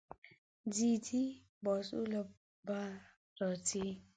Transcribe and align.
ځې 0.73 0.89
ځې، 1.05 1.23
بازو 1.63 1.99
له 2.11 2.21
به 2.65 2.79
راځې 3.39 3.87